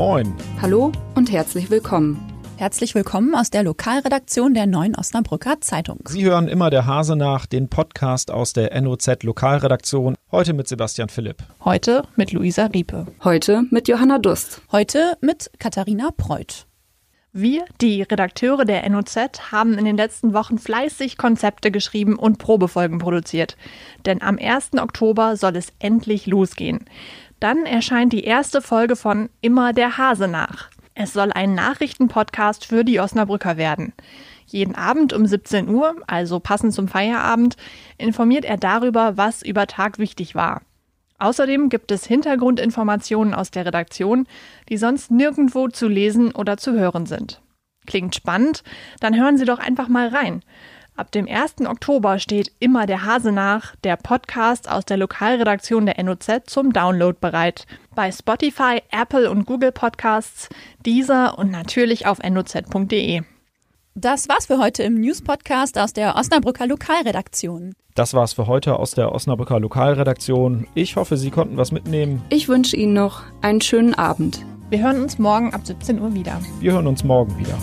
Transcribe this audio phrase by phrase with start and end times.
[0.00, 0.34] Moin.
[0.62, 2.16] Hallo und herzlich willkommen.
[2.56, 5.98] Herzlich willkommen aus der Lokalredaktion der Neuen Osnabrücker Zeitung.
[6.08, 10.14] Sie hören immer der Hase nach, den Podcast aus der NOZ Lokalredaktion.
[10.32, 11.42] Heute mit Sebastian Philipp.
[11.66, 13.08] Heute mit Luisa Riepe.
[13.24, 14.62] Heute mit Johanna Dust.
[14.72, 16.66] Heute mit Katharina Preuth.
[17.32, 22.98] Wir, die Redakteure der NOZ, haben in den letzten Wochen fleißig Konzepte geschrieben und Probefolgen
[22.98, 23.56] produziert.
[24.04, 24.72] Denn am 1.
[24.78, 26.86] Oktober soll es endlich losgehen.
[27.38, 30.70] Dann erscheint die erste Folge von Immer der Hase nach.
[30.96, 33.92] Es soll ein Nachrichtenpodcast für die Osnabrücker werden.
[34.46, 37.56] Jeden Abend um 17 Uhr, also passend zum Feierabend,
[37.96, 40.62] informiert er darüber, was über Tag wichtig war.
[41.20, 44.26] Außerdem gibt es Hintergrundinformationen aus der Redaktion,
[44.68, 47.40] die sonst nirgendwo zu lesen oder zu hören sind.
[47.86, 48.62] Klingt spannend?
[49.00, 50.42] Dann hören Sie doch einfach mal rein.
[50.96, 51.66] Ab dem 1.
[51.66, 57.16] Oktober steht immer der Hase nach, der Podcast aus der Lokalredaktion der NOZ zum Download
[57.20, 57.66] bereit.
[57.94, 60.48] Bei Spotify, Apple und Google Podcasts,
[60.84, 63.22] dieser und natürlich auf noz.de.
[63.96, 67.74] Das war's für heute im News-Podcast aus der Osnabrücker Lokalredaktion.
[67.96, 70.68] Das war's für heute aus der Osnabrücker Lokalredaktion.
[70.74, 72.22] Ich hoffe, Sie konnten was mitnehmen.
[72.28, 74.46] Ich wünsche Ihnen noch einen schönen Abend.
[74.70, 76.40] Wir hören uns morgen ab 17 Uhr wieder.
[76.60, 77.58] Wir hören uns morgen wieder.